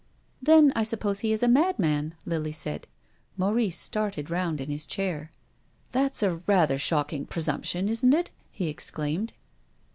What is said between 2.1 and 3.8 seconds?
Lily said. Maurice